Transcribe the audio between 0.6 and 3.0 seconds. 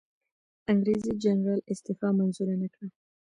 انګریزي جنرال استعفی منظوره نه کړه.